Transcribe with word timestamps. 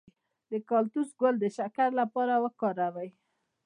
د 0.51 0.51
کاکتوس 0.69 1.09
ګل 1.19 1.35
د 1.39 1.45
شکر 1.57 1.89
لپاره 2.01 2.33
وکاروئ 2.43 3.09